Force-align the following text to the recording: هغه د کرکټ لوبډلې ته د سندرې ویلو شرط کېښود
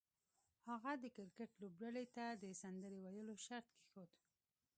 هغه 0.69 0.91
د 1.03 1.05
کرکټ 1.15 1.49
لوبډلې 1.61 2.05
ته 2.15 2.25
د 2.43 2.45
سندرې 2.61 2.99
ویلو 3.05 3.35
شرط 3.45 3.67
کېښود 3.77 4.09